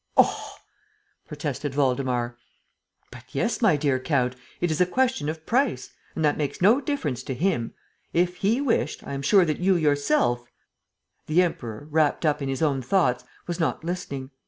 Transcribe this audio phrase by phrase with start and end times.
[0.17, 0.55] "Oh!"
[1.27, 2.35] protested Waldemar.
[3.11, 6.81] "But yes, my dear count, it is a question of price; and that makes no
[6.81, 7.75] difference to 'him.'
[8.11, 10.43] If 'he' wished, I am sure that you yourself..."
[11.27, 14.31] The Emperor, wrapped up in his own thoughts, was not listening.